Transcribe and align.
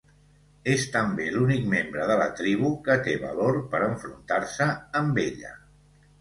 És 0.75 0.85
també 0.93 1.27
l'únic 1.35 1.67
membre 1.73 2.07
de 2.11 2.15
la 2.21 2.27
tribu 2.39 2.71
que 2.87 2.95
té 3.09 3.13
valor 3.27 3.61
per 3.75 3.83
enfrontar-se 3.89 4.69
amb 5.03 5.23
ella. 5.27 5.55